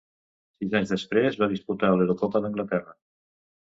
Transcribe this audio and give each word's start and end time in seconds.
Sis 0.63 0.73
anys 0.79 0.95
després 0.95 1.39
va 1.43 1.51
disputar 1.53 1.95
l'Eurocopa 1.95 2.45
d'Anglaterra. 2.47 3.01